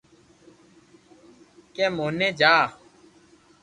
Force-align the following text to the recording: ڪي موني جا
ڪي 1.75 1.85
موني 1.95 2.29
جا 2.39 2.55